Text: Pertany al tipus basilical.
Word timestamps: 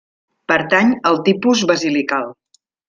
Pertany 0.51 0.95
al 1.11 1.21
tipus 1.31 1.65
basilical. 1.75 2.37